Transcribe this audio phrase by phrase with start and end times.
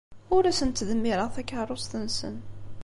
[0.35, 2.35] Ur asen-ttdemmireɣ takeṛṛust-nsen.